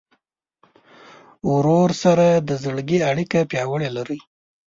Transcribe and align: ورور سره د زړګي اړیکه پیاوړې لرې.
ورور 1.51 1.89
سره 2.03 2.25
د 2.47 2.49
زړګي 2.63 2.99
اړیکه 3.09 3.39
پیاوړې 3.51 3.89
لرې. 3.97 4.19